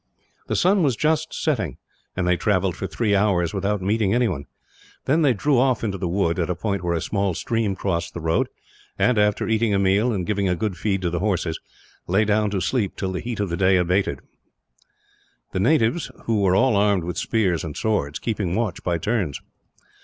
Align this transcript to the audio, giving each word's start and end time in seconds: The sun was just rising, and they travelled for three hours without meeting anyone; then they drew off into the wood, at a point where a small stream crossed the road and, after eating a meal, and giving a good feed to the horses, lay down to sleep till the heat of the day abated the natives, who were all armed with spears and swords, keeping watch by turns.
The 0.47 0.55
sun 0.55 0.81
was 0.81 0.95
just 0.95 1.27
rising, 1.45 1.77
and 2.17 2.27
they 2.27 2.35
travelled 2.35 2.75
for 2.75 2.87
three 2.87 3.15
hours 3.15 3.53
without 3.53 3.83
meeting 3.83 4.15
anyone; 4.15 4.45
then 5.05 5.21
they 5.21 5.35
drew 5.35 5.59
off 5.59 5.83
into 5.83 5.99
the 5.99 6.07
wood, 6.07 6.39
at 6.39 6.49
a 6.49 6.55
point 6.55 6.83
where 6.83 6.95
a 6.95 6.99
small 7.01 7.35
stream 7.35 7.75
crossed 7.75 8.15
the 8.15 8.19
road 8.19 8.49
and, 8.97 9.19
after 9.19 9.47
eating 9.47 9.75
a 9.75 9.77
meal, 9.77 10.11
and 10.11 10.25
giving 10.25 10.49
a 10.49 10.55
good 10.55 10.75
feed 10.75 11.03
to 11.03 11.11
the 11.11 11.19
horses, 11.19 11.59
lay 12.07 12.25
down 12.25 12.49
to 12.49 12.61
sleep 12.61 12.95
till 12.97 13.11
the 13.11 13.19
heat 13.19 13.39
of 13.39 13.49
the 13.49 13.55
day 13.57 13.77
abated 13.77 14.21
the 15.51 15.59
natives, 15.59 16.09
who 16.23 16.41
were 16.41 16.55
all 16.55 16.75
armed 16.75 17.03
with 17.03 17.19
spears 17.19 17.63
and 17.63 17.77
swords, 17.77 18.17
keeping 18.17 18.55
watch 18.55 18.81
by 18.83 18.97
turns. 18.97 19.39